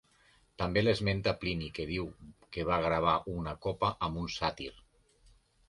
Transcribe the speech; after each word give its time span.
També 0.61 0.81
l'esmenta 0.83 1.33
Plini 1.43 1.67
que 1.75 1.85
diu 1.91 2.09
que 2.57 2.65
va 2.71 2.81
gravar 2.87 3.15
una 3.37 3.55
copa 3.69 3.95
amb 4.11 4.21
un 4.25 4.35
sàtir. 4.41 4.75